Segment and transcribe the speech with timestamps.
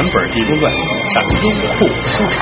[0.00, 0.72] 全本《济公传》，
[1.12, 2.38] 上优酷书场。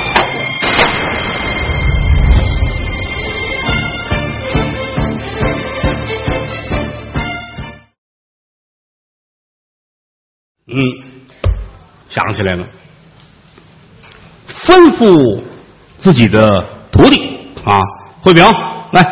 [10.69, 10.77] 嗯，
[12.11, 12.67] 想起来了，
[14.49, 15.43] 吩咐
[16.01, 17.81] 自己的徒弟啊，
[18.21, 18.45] 慧平
[18.93, 19.03] 来，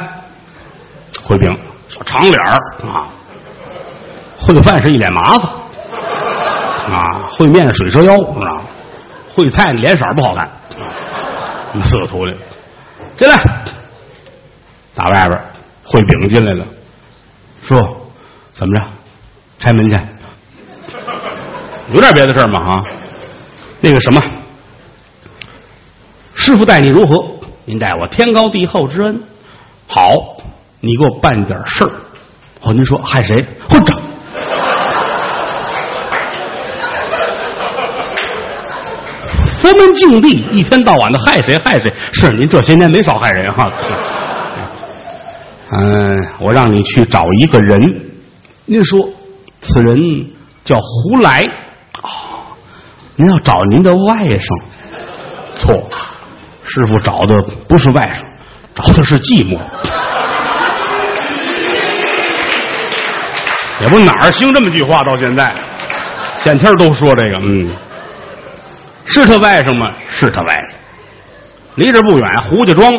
[1.23, 2.59] 慧平小长脸儿
[2.91, 3.09] 啊，
[4.38, 5.48] 烩饭是一脸麻子
[7.30, 8.64] 烩面水蛇腰是吧？
[9.34, 10.48] 烩菜脸色不好看，
[11.82, 12.34] 四个徒弟
[13.16, 13.34] 进来，
[14.95, 15.41] 打外边
[15.84, 16.65] 烩饼进来了，
[17.62, 17.80] 师傅
[18.52, 18.84] 怎么着，
[19.59, 19.98] 拆门去。
[21.91, 22.60] 有点别的事儿吗？
[22.60, 22.74] 啊，
[23.80, 24.23] 那个什么，
[26.34, 27.24] 师傅待你如何？
[27.65, 29.23] 您待我天高地厚之恩。
[29.87, 30.12] 好，
[30.80, 31.91] 你给我办点事儿。
[32.62, 33.45] 哦，您说害谁？
[33.68, 34.01] 混账！
[39.65, 41.90] 佛门净地，一天到晚的害谁害谁？
[42.12, 43.73] 是您这些年没少害人哈。
[45.73, 47.80] 嗯，我让你去找一个人，
[48.66, 49.09] 您说
[49.62, 49.98] 此人
[50.65, 51.46] 叫胡来。
[53.16, 54.45] 您要找您的外甥，
[55.56, 55.88] 错，
[56.66, 57.34] 师傅找的
[57.66, 58.21] 不是外甥，
[58.82, 59.56] 找的是寂寞。
[63.80, 65.50] 也不哪儿兴这么句话，到现在，
[66.43, 67.71] 见天都说这个，嗯，
[69.06, 69.93] 是他外甥吗？
[70.09, 70.75] 是他外甥，
[71.77, 72.93] 离这不远，胡家庄，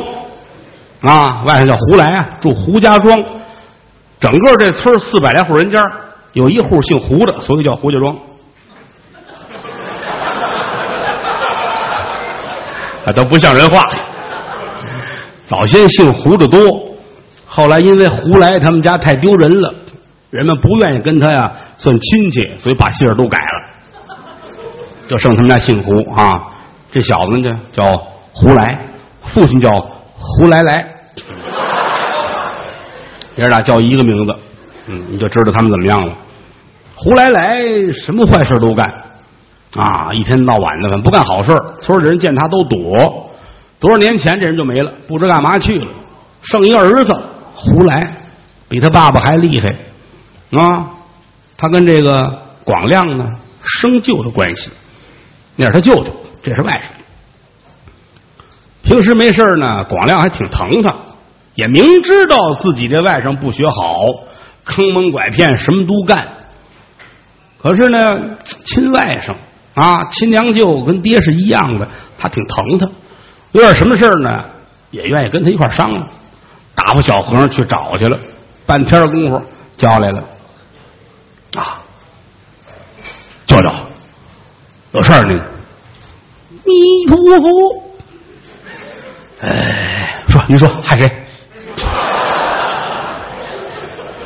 [1.02, 3.24] 啊，外甥叫胡来啊，住胡家庄，
[4.20, 5.84] 整个这村四百来户人家，
[6.34, 8.16] 有一户姓胡的，所以叫胡家庄。
[13.06, 13.82] 啊，都不像人话。
[15.48, 16.60] 早先姓胡的多，
[17.46, 19.74] 后来因为胡来他们家太丢人了，
[20.32, 23.65] 人们不愿意跟他呀算亲戚，所以把姓儿都改了，
[25.08, 26.52] 就剩他们家姓胡啊。
[26.92, 27.84] 这小子呢叫
[28.32, 28.80] 胡来，
[29.28, 29.70] 父亲叫
[30.18, 30.88] 胡来来，
[33.36, 34.36] 爷俩叫一个名字，
[34.88, 36.14] 嗯，你就知道他们怎么样了。
[36.96, 37.60] 胡来来
[37.92, 38.86] 什么坏事都干。
[39.76, 43.30] 啊，一天到晚的，不干好事村里人见他都躲。
[43.78, 45.88] 多少年前这人就没了，不知干嘛去了。
[46.44, 47.14] 剩一个儿子
[47.54, 48.22] 胡来，
[48.70, 49.68] 比他爸爸还厉害
[50.62, 50.92] 啊！
[51.58, 53.30] 他跟这个广亮呢
[53.62, 54.72] 生舅的关系，
[55.56, 56.12] 那是他舅舅，
[56.44, 56.86] 这是外甥。
[58.84, 60.96] 平时没事呢，广亮还挺疼他，
[61.56, 63.96] 也明知道自己这外甥不学好，
[64.64, 66.28] 坑蒙拐骗什么都干。
[67.62, 69.34] 可是呢，亲外甥。
[69.74, 71.86] 啊，亲娘舅跟爹是一样的，
[72.18, 72.90] 他挺疼他，
[73.52, 74.46] 有点什么事呢，
[74.90, 76.08] 也愿意跟他一块商量。
[76.74, 78.18] 打发小和尚去找去了，
[78.66, 79.42] 半天功夫
[79.78, 80.24] 叫来了。
[81.58, 81.82] 啊，
[83.48, 83.70] 舅舅，
[84.96, 85.44] 有事儿呢。
[86.64, 87.84] 弥陀佛。
[89.42, 91.12] 哎，说，您说害谁？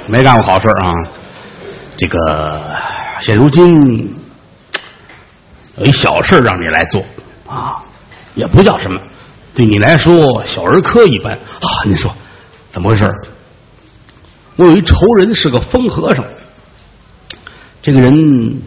[0.08, 0.92] 没干过好事啊。
[1.98, 2.72] 这个
[3.22, 4.16] 现如今。
[5.78, 7.02] 有一小事让你来做
[7.48, 7.82] 啊，
[8.36, 9.00] 也不叫什么，
[9.56, 11.70] 对你来说小儿科一般啊。
[11.86, 12.14] 您说
[12.70, 13.10] 怎么回事？
[14.58, 16.26] 我有一仇人是个疯和尚，
[17.82, 18.62] 这个人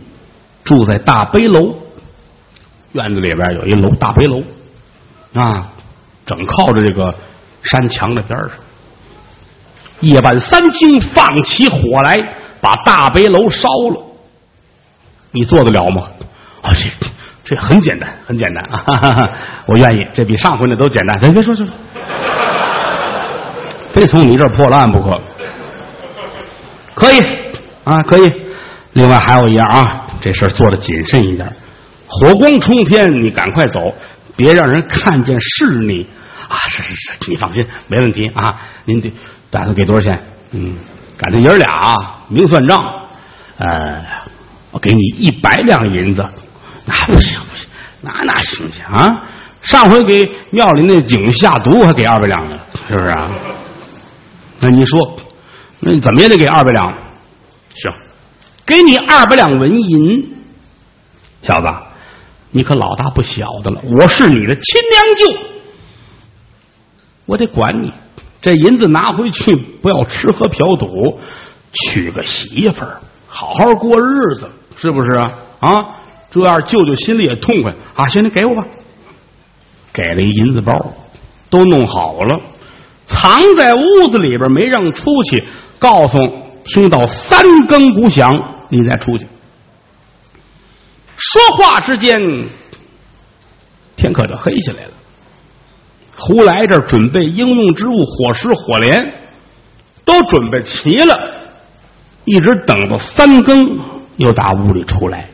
[0.64, 1.76] 住在大悲楼
[2.92, 4.42] 院子里边有一楼大悲楼
[5.34, 5.69] 啊，
[6.26, 7.14] 整靠着这个
[7.62, 8.50] 山墙的边上。
[10.00, 12.19] 夜半三更放起火来，
[12.60, 14.03] 把大悲楼烧了，
[15.30, 16.03] 你做得了吗？
[16.60, 17.06] 啊，这
[17.44, 19.30] 这很简单，很简单啊！
[19.66, 21.19] 我愿意，这比上回那都简单。
[21.19, 21.64] 咱别说这，
[23.92, 25.20] 非从你这儿破烂不可。
[26.94, 27.20] 可以
[27.84, 28.26] 啊，可以。
[28.92, 31.50] 另外还有一样啊，这事儿做的谨慎一点。
[32.14, 33.94] 火光冲天，你赶快走，
[34.36, 36.06] 别让人看见是你
[36.48, 36.56] 啊！
[36.68, 38.54] 是是是，你放心，没问题啊。
[38.84, 39.10] 您得
[39.50, 40.22] 打算给多少钱？
[40.50, 40.76] 嗯，
[41.16, 41.96] 赶上爷儿俩
[42.28, 43.00] 明算账，
[43.56, 44.04] 呃，
[44.72, 46.22] 我给你一百两银子。
[46.84, 47.66] 那不行不行，
[48.03, 49.24] 那哪行去啊？
[49.62, 50.20] 上回给
[50.50, 52.58] 庙里那井下毒，还给二百两呢，
[52.88, 53.30] 是不是啊？
[54.60, 55.18] 那你说，
[55.80, 56.92] 那怎么也得给二百两？
[57.74, 57.91] 行，
[58.66, 60.28] 给你二百两纹银。
[61.42, 61.66] 小子，
[62.53, 65.37] 你可老大不小的了，我是你的亲娘舅，
[67.27, 67.93] 我得管你。
[68.41, 71.19] 这银子拿回去，不要吃喝嫖赌，
[71.72, 75.33] 娶个媳妇儿，好好过日子，是不是啊？
[75.60, 75.87] 啊？
[76.31, 78.09] 这样舅舅心里也痛快啊！
[78.09, 78.65] 行，你给我吧。
[79.93, 80.72] 给了一银子包，
[81.51, 82.41] 都弄好了，
[83.07, 85.45] 藏在屋子里边，没让出去。
[85.78, 86.16] 告诉
[86.65, 88.31] 听到三更鼓响，
[88.71, 89.27] 你再出去。
[91.32, 92.20] 说话之间，
[93.96, 94.90] 天可就黑下来了。
[96.14, 99.14] 胡来这准备应用之物火石、火镰
[100.04, 101.14] 都准备齐了，
[102.26, 103.78] 一直等到三更，
[104.18, 105.26] 又打屋里出来。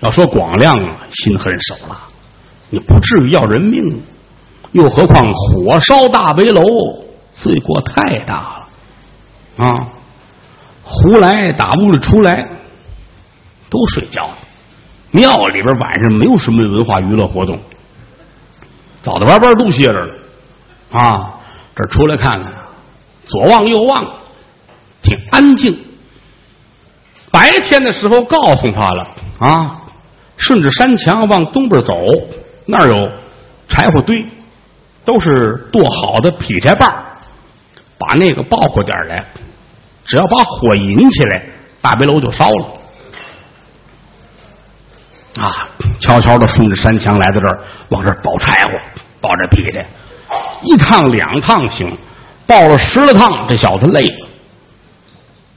[0.00, 2.00] 要说广亮啊，心狠手辣，
[2.70, 4.02] 你不至于要人命，
[4.72, 6.62] 又何况火烧大围楼，
[7.34, 8.64] 罪过太大
[9.58, 9.90] 了啊！
[10.82, 12.48] 胡来打屋里出来，
[13.68, 14.38] 都睡觉了。
[15.10, 17.58] 庙里边晚上没有什么文化娱乐活动，
[19.02, 20.14] 早的晚班都歇着了
[20.92, 21.34] 啊！
[21.74, 22.52] 这出来看看，
[23.26, 24.04] 左望右望，
[25.02, 25.78] 挺安静。
[27.30, 29.08] 白天的时候告诉他了
[29.38, 29.76] 啊。
[30.36, 31.94] 顺着山墙往东边走，
[32.64, 33.10] 那儿有
[33.68, 34.24] 柴火堆，
[35.04, 36.90] 都是剁好的劈柴棒
[37.98, 39.22] 把那个抱过点来，
[40.06, 41.44] 只要把火引起来，
[41.82, 42.79] 大白楼就烧了。
[45.36, 45.68] 啊，
[46.00, 47.60] 悄悄的顺着山墙来到这儿，
[47.90, 48.72] 往这儿抱柴火，
[49.20, 49.86] 抱着劈柴，
[50.62, 51.96] 一趟两趟行，
[52.46, 54.28] 抱了十来趟，这小子累了。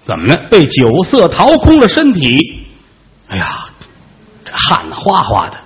[0.05, 0.35] 怎么呢？
[0.49, 2.67] 被酒色掏空了身体。
[3.29, 3.65] 哎呀！
[4.45, 5.57] 这汗哗哗的，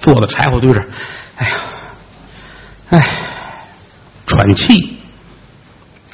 [0.00, 0.82] 坐在柴火堆上，
[1.36, 1.56] 哎呀，
[2.90, 3.00] 哎，
[4.26, 4.98] 喘气。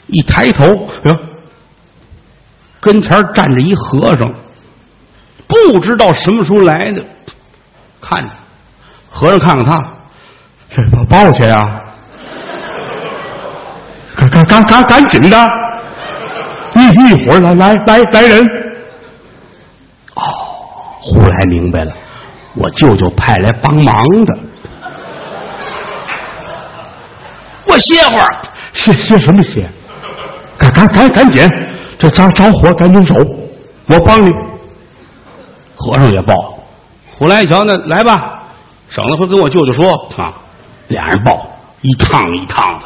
[0.09, 0.67] 一抬头，
[1.05, 1.19] 哟，
[2.81, 4.35] 跟前站着一和尚，
[5.49, 7.03] 不知道什么时候来的。
[8.01, 8.31] 看着
[9.11, 9.75] 和尚，看看他，
[10.71, 11.81] 这抱去呀！
[14.17, 15.37] 赶赶赶赶赶紧的，
[16.75, 18.45] 一一会儿来来来来人。
[20.15, 20.23] 哦，
[21.01, 21.93] 忽然明白了，
[22.55, 24.39] 我舅舅派来帮忙的。
[27.67, 28.29] 我歇会儿，
[28.73, 29.69] 歇歇什么歇？
[30.59, 31.49] 赶赶赶赶紧，
[31.99, 33.15] 这着着火，赶紧走，
[33.87, 34.29] 我帮你。
[35.89, 36.35] 和尚也抱，
[37.17, 38.43] 胡来一瞧，那来吧，
[38.91, 40.35] 省得会跟我舅舅说啊。
[40.89, 41.49] 俩人抱，
[41.81, 42.85] 一趟一趟的，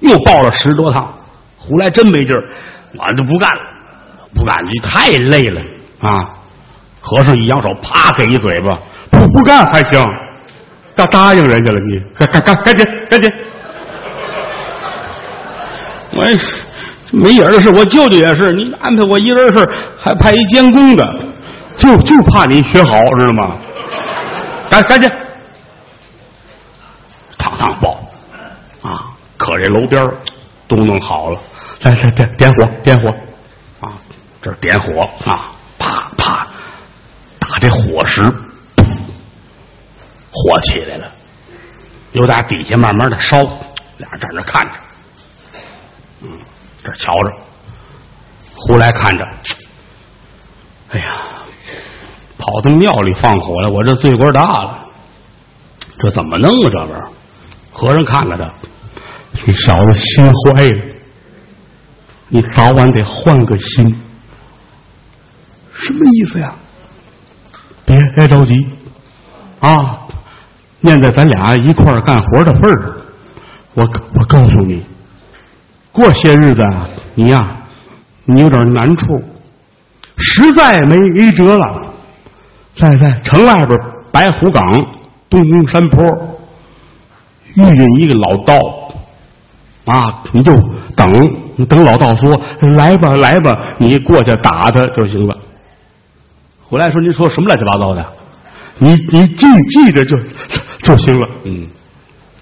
[0.00, 1.12] 又抱了十多趟。
[1.58, 2.48] 胡来真没劲儿，
[2.96, 3.60] 我就不干了，
[4.34, 5.60] 不干，你太累了
[6.00, 6.16] 啊。
[7.00, 8.78] 和尚一扬手，啪给一嘴巴，
[9.10, 10.02] 不不干还行，
[10.94, 13.30] 答答应人家了，你赶赶赶赶紧赶紧！
[16.12, 16.24] 我
[17.12, 19.66] 没影儿的事，我舅舅也是，你安排我一人事，
[19.98, 21.04] 还派一监工的，
[21.78, 23.56] 就就怕你学好，知道吗？
[24.70, 25.10] 赶赶紧，
[27.38, 27.98] 烫烫包
[28.82, 29.16] 啊！
[29.38, 30.10] 可这楼边
[30.66, 31.40] 都弄好了，
[31.80, 33.08] 来来点点火点火
[33.80, 33.96] 啊！
[34.42, 35.50] 这点火啊！
[35.78, 36.46] 啪啪。
[37.40, 38.22] 打这火石，
[40.30, 41.10] 火起来了，
[42.12, 43.38] 又打底下慢慢的烧，
[43.96, 44.72] 俩人站那看着，
[46.22, 46.38] 嗯，
[46.84, 47.32] 这瞧着，
[48.54, 49.24] 胡来看着，
[50.90, 51.06] 哎呀，
[52.48, 54.78] 跑到庙里放火了，我这罪过大了，
[55.98, 56.70] 这怎么弄啊？
[56.70, 57.02] 这玩意，
[57.70, 58.50] 和尚看看他，
[59.46, 60.82] 你小子心坏了，
[62.28, 64.00] 你早晚得换个心，
[65.74, 66.54] 什么意思呀？
[67.84, 68.66] 别别着急，
[69.60, 70.00] 啊！
[70.80, 72.92] 念在咱俩一块儿干活的份儿上，
[73.74, 73.82] 我
[74.14, 74.82] 我告诉你，
[75.92, 77.56] 过些日子啊，你呀，
[78.24, 79.20] 你有点难处，
[80.16, 80.96] 实在没
[81.32, 81.87] 辙了，
[82.78, 83.78] 在在城外边
[84.12, 84.62] 白虎岗
[85.28, 86.04] 东宫山坡
[87.54, 88.54] 遇见一个老道，
[89.84, 90.54] 啊，你就
[90.94, 92.30] 等等老道说
[92.76, 95.36] 来吧来吧，你过去打他就行了。
[96.68, 98.06] 回来说：“您说什么乱七八糟的？
[98.78, 100.16] 你你记记着就
[100.82, 101.28] 就行了。
[101.44, 101.66] 嗯，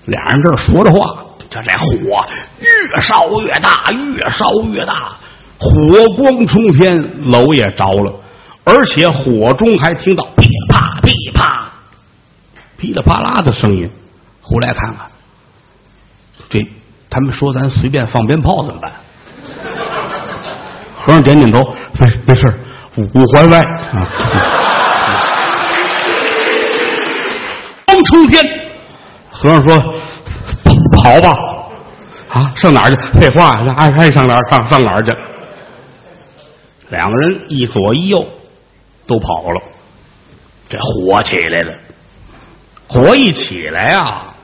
[0.06, 2.24] 俩人这说着话，这这火
[2.58, 5.16] 越烧越大，越烧越大，
[5.58, 7.00] 火光冲天，
[7.30, 8.12] 楼也着了，
[8.66, 11.70] 而且火中还听到噼啪噼啪、
[12.76, 13.88] 噼里啪啦的声音。
[14.42, 15.06] 胡来看看，
[16.49, 16.58] 这
[17.08, 18.92] 他们说咱随便放鞭炮怎么办？
[20.96, 21.61] 和尚点点头，
[21.99, 22.42] 没没事。”
[22.99, 24.08] 五环外啊！
[27.87, 28.42] 光冲天，
[29.30, 29.94] 和尚说
[30.92, 31.30] ：“跑吧，
[32.30, 32.96] 啊，上哪儿去？
[33.20, 35.14] 废话，爱爱上哪儿上上哪儿去？”
[36.90, 38.26] 两个人一左一右
[39.06, 39.60] 都跑了，
[40.68, 41.72] 这火起来了。
[42.88, 44.34] 火一起来啊，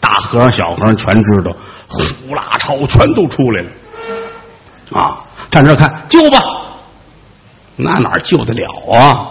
[0.00, 1.56] 大和尚、小和尚全知道，
[1.88, 3.70] 呼啦超全都出来了，
[4.92, 6.38] 啊，站这看救吧。
[7.76, 9.28] 那哪救得了啊？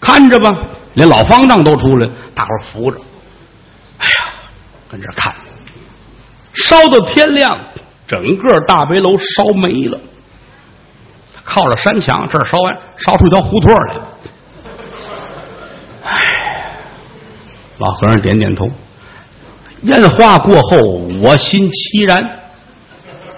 [0.00, 0.50] 看着吧，
[0.94, 2.98] 连老方丈都出来，大伙扶着。
[3.98, 4.32] 哎呀，
[4.90, 5.34] 跟这看，
[6.54, 7.58] 烧到天亮，
[8.06, 9.98] 整个大白楼烧没了。
[11.50, 13.96] 他靠着山墙，这儿烧完，烧出一条胡同来。
[16.04, 16.70] 唉，
[17.78, 18.64] 老和尚点点头。
[19.82, 20.76] 烟花过后，
[21.22, 22.18] 我心凄然。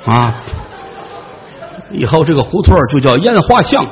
[0.05, 0.35] 啊，
[1.93, 3.83] 以后这个胡同就叫烟花巷。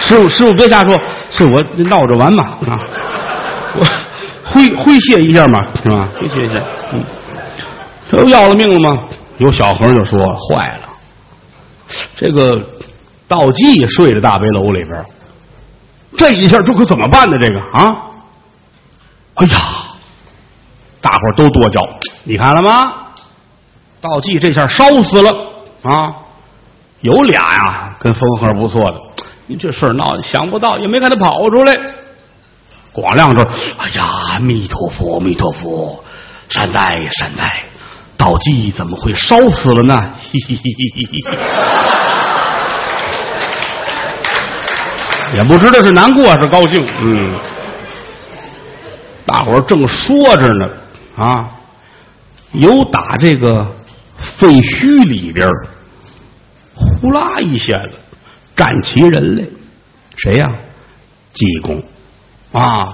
[0.00, 0.94] 师傅，师傅别瞎说，
[1.30, 2.76] 是我闹着玩嘛啊！
[3.76, 3.84] 我
[4.52, 6.08] 诙诙谐一下嘛，是吧？
[6.20, 6.60] 诙谐一下，
[6.92, 7.02] 嗯，
[8.12, 9.02] 这不要了命了吗？
[9.38, 10.88] 有小和尚就说坏了，
[12.16, 12.64] 这个
[13.26, 15.04] 道济睡在大悲楼里边，
[16.16, 17.36] 这一下这可怎么办呢？
[17.40, 17.96] 这个啊，
[19.34, 19.58] 哎呀，
[21.00, 21.80] 大伙都跺脚，
[22.22, 22.92] 你看了吗？
[24.00, 25.30] 道济这下烧死了
[25.82, 26.14] 啊！
[27.00, 29.00] 有俩呀，跟风和不错的。
[29.46, 31.78] 你这事闹，想不到，也没看他跑出来。
[32.92, 33.42] 广亮说
[33.76, 36.04] ：“哎呀，弥陀佛，弥陀佛，
[36.48, 37.64] 善哉善哉，
[38.16, 40.12] 倒计怎么会烧死了呢？”
[45.34, 46.86] 也不知道是难过还是高兴。
[47.00, 47.38] 嗯，
[49.26, 50.68] 大伙儿正说着呢，
[51.16, 51.50] 啊，
[52.52, 53.66] 有打这个
[54.38, 55.48] 废墟里边
[56.74, 57.96] 呼啦一下子。
[58.54, 59.42] 站起人来，
[60.16, 60.48] 谁呀？
[61.32, 61.82] 济公
[62.52, 62.86] 啊！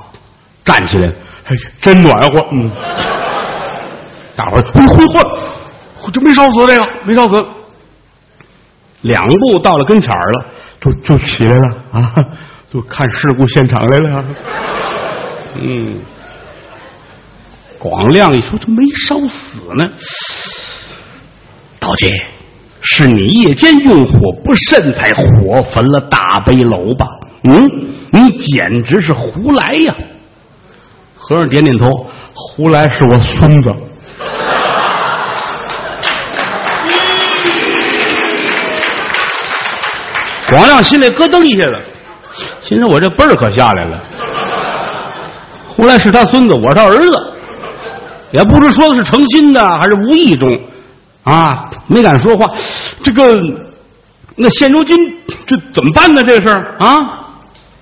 [0.65, 1.13] 站起来，
[1.45, 2.47] 哎，真暖和。
[2.53, 2.71] 嗯，
[4.41, 4.87] 大伙儿，嚯
[6.01, 7.45] 嚯，就没烧死这个，没烧死。
[9.03, 10.47] 两步到了跟前儿了，
[10.81, 12.15] 就就起来了啊，
[12.73, 14.25] 就看事故现场来了。
[15.61, 16.01] 嗯，
[17.79, 19.87] 广亮一说，这没烧死呢，
[21.79, 22.11] 道姐。
[22.83, 27.07] 是你夜间用火不慎，才火焚了大悲楼吧？
[27.45, 27.69] 嗯，
[28.11, 29.95] 你简直是胡来呀！
[31.15, 31.87] 和尚点点头，
[32.33, 33.71] 胡来是我孙子。
[40.51, 41.75] 广亮心里咯噔一下子，
[42.63, 43.99] 心说：“我这辈儿可下来了。”
[45.69, 47.33] 胡来是他孙子，我是他儿子，
[48.33, 50.61] 也不知说的是诚心的还是无意中。
[51.23, 52.47] 啊，没敢说话。
[53.05, 53.39] 这个，
[54.37, 54.99] 那现如今
[55.47, 56.23] 这怎么办呢？
[56.23, 57.29] 这事儿啊，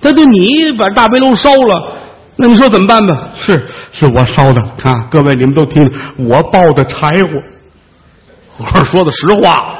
[0.01, 1.97] 他对你把大悲楼烧了，
[2.35, 3.29] 那你说怎么办吧？
[3.45, 5.07] 是，是我烧的啊！
[5.09, 5.83] 各位，你们都听，
[6.17, 7.41] 我抱的柴火。
[8.57, 9.73] 我说的实话，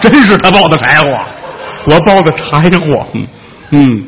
[0.00, 1.06] 真是他抱的柴火，
[1.86, 3.06] 我抱的柴火。
[3.70, 4.02] 嗯，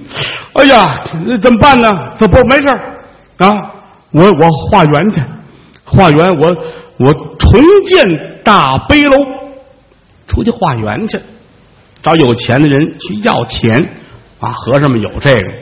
[0.55, 1.05] 哎呀，
[1.41, 1.89] 怎么办呢？
[2.19, 2.69] 这不没事
[3.39, 3.53] 啊，
[4.11, 5.21] 我我化缘去，
[5.85, 6.57] 化缘我。
[6.99, 9.17] 我重建大悲楼，
[10.29, 11.19] 出去化缘去，
[12.01, 13.91] 找有钱的人去要钱
[14.39, 14.51] 啊！
[14.51, 15.53] 和尚们有这个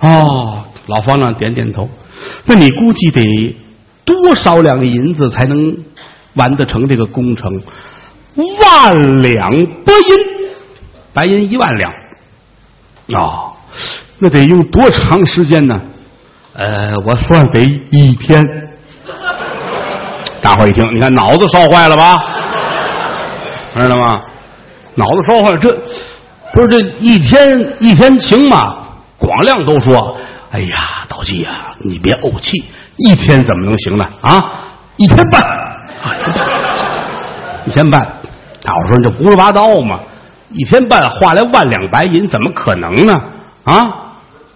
[0.00, 0.64] 哦。
[0.86, 1.88] 老方丈点点头，
[2.44, 3.56] 那你估计得
[4.04, 5.76] 多少两银子才能
[6.34, 7.60] 完得成这个工程？
[8.36, 9.50] 万两
[9.84, 10.41] 白银，
[11.12, 11.90] 白银一万两
[13.14, 13.52] 啊！
[14.18, 15.80] 那得用多长时间呢？
[16.54, 18.44] 呃，我算得一天。
[20.40, 22.16] 大伙一听，你看脑子烧坏了吧？
[23.76, 24.20] 知道吗？
[24.94, 25.70] 脑子烧坏，这
[26.52, 28.60] 不是这一天一天行吗？
[29.18, 30.16] 广亮都说
[30.50, 32.62] ：“哎呀，道济呀，你别怄气，
[32.98, 34.04] 一天怎么能行呢？
[34.20, 34.52] 啊，
[34.96, 35.42] 一天半，
[37.66, 38.00] 一天半。”
[38.62, 40.00] 大伙说：“你这胡说八道嘛！
[40.54, 43.14] 一天半花来万两白银，怎么可能呢？
[43.64, 44.14] 啊，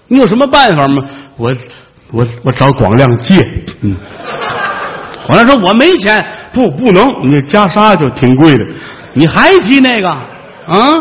[0.09, 1.03] 你有什么办法吗？
[1.37, 1.53] 我
[2.13, 3.41] 我我找广亮借，
[3.83, 3.97] 嗯。”
[5.29, 8.65] 我来说我没钱，不不能，你袈裟就挺贵的，
[9.15, 10.93] 你还提那个啊？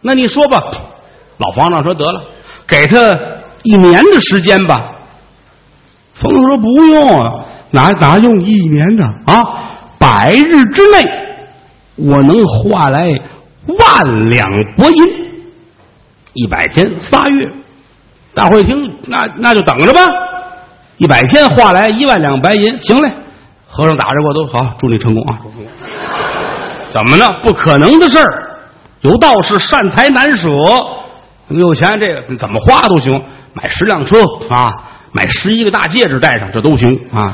[0.00, 0.60] 那你说吧，
[1.38, 2.20] 老方丈说得了，
[2.66, 2.96] 给他
[3.62, 4.80] 一年的时间吧。
[6.14, 9.04] 冯说不用，哪哪用一年呢？
[9.26, 9.44] 啊，
[9.96, 11.08] 百日之内，
[11.94, 13.16] 我能换来
[13.66, 15.04] 万两白银，
[16.34, 17.48] 一百天仨月。
[18.34, 20.00] 大伙一听，那那就等着吧。
[20.98, 23.10] 一百天换来一万两白银，行嘞。
[23.66, 25.38] 和尚打着过都好，祝你成功啊！
[26.92, 27.24] 怎么呢？
[27.42, 28.58] 不可能的事儿。
[29.02, 30.48] 有道是善财难舍，
[31.48, 34.68] 有钱这个怎么花都行，买十辆车啊，
[35.12, 37.32] 买十一个大戒指戴上这都行啊。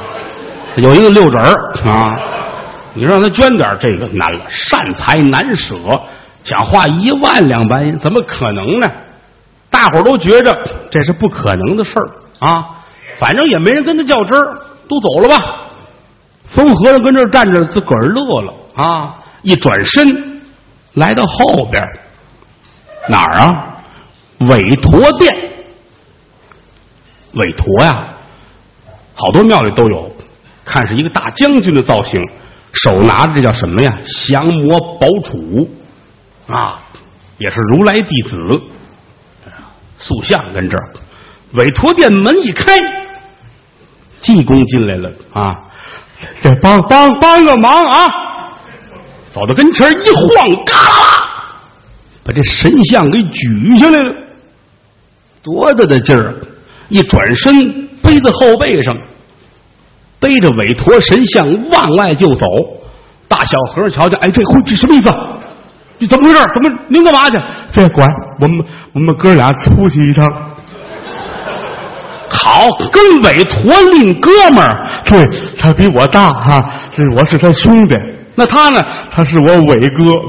[0.76, 2.10] 有一个六指儿啊，
[2.96, 5.76] 你让他捐点这个难了，善财难舍，
[6.42, 8.90] 想花一万两白银，怎么可能呢？
[9.70, 10.56] 大伙都觉着
[10.90, 12.70] 这是不可能的事儿啊。
[13.18, 15.62] 反正也没人跟他较真儿，都走了吧。
[16.46, 19.16] 疯和尚跟这站着，自个儿乐了啊！
[19.42, 20.40] 一转身，
[20.94, 21.82] 来到后边
[23.08, 23.76] 哪儿啊？
[24.50, 25.34] 韦陀殿。
[27.32, 28.08] 韦陀呀，
[29.14, 30.10] 好多庙里都有，
[30.64, 32.22] 看是一个大将军的造型，
[32.82, 33.98] 手拿着这叫什么呀？
[34.28, 35.66] 降魔宝杵
[36.46, 36.80] 啊，
[37.38, 38.36] 也是如来弟子。
[39.98, 40.92] 塑像跟这儿，
[41.54, 42.76] 委托店门一开，
[44.20, 45.56] 济公进来了啊！
[46.42, 48.06] 这帮帮帮个忙啊！
[49.30, 51.62] 走到跟前一晃，嘎啦，
[52.24, 54.14] 把这神像给举下来了，
[55.42, 56.34] 多大的劲儿啊！
[56.90, 58.94] 一转身背在后背上，
[60.20, 62.46] 背着韦陀神像往外就走。
[63.28, 65.12] 大小和尚瞧瞧，哎，这会这什么意思？
[65.98, 66.40] 你怎么回事？
[66.54, 67.36] 怎么您干嘛去？
[67.72, 68.08] 这管
[68.40, 70.28] 我们，我们哥俩出去一趟。
[72.28, 75.24] 好，跟韦陀另哥们儿，对
[75.58, 76.60] 他比我大哈，
[76.94, 77.96] 这我是他兄弟，
[78.34, 78.84] 那他呢？
[79.10, 80.20] 他是我伟哥。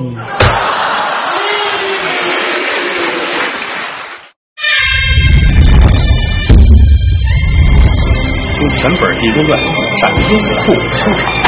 [8.88, 9.60] 全本《地中传》
[10.00, 11.47] 上优酷收场。